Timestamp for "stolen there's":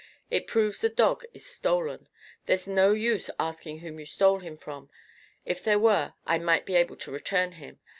1.45-2.65